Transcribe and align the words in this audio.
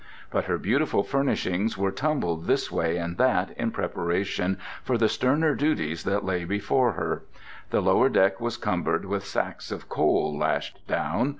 But 0.31 0.45
her 0.45 0.57
beautiful 0.57 1.03
furnishings 1.03 1.77
were 1.77 1.91
tumbled 1.91 2.47
this 2.47 2.71
way 2.71 2.97
and 2.97 3.17
that 3.19 3.51
in 3.55 3.69
preparation 3.69 4.57
for 4.81 4.97
the 4.97 5.07
sterner 5.07 5.53
duties 5.53 6.05
that 6.05 6.25
lay 6.25 6.43
before 6.43 6.93
her. 6.93 7.21
The 7.69 7.81
lower 7.81 8.09
deck 8.09 8.41
was 8.41 8.57
cumbered 8.57 9.05
with 9.05 9.23
sacks 9.27 9.71
of 9.71 9.89
coal 9.89 10.35
lashed 10.35 10.79
down. 10.87 11.29